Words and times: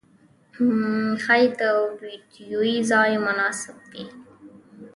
ښايې 1.23 1.47
د 1.59 1.61
ويدېدو 2.01 2.61
ځای 2.89 3.13
مناسب 3.25 3.77
وي. 3.91 4.05